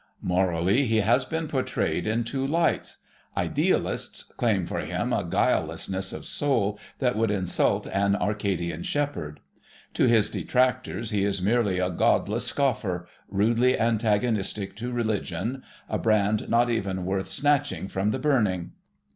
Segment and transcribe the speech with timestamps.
[0.23, 3.03] Morally he has been portrayed in two lights.
[3.37, 9.41] Idealists claim for him a guilelessness of soul that would insult an Arcadian shepherd.
[9.93, 16.49] To his detractors he is merely a godless scoffer, rudely antagonistic to Religion, a brand
[16.49, 18.71] not even worth snatching from the burning.